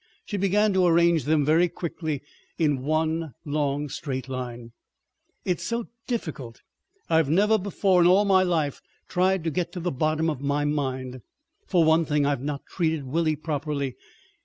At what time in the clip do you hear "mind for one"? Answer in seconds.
10.65-12.05